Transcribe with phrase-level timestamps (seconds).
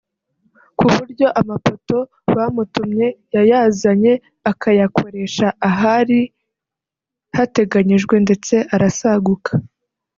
[0.77, 1.97] ku buryo amapoto
[2.35, 4.13] bamutumye yayazanye
[4.51, 6.19] akayakoresha ahari
[7.37, 9.51] hateganyijwe ndetse arasaguka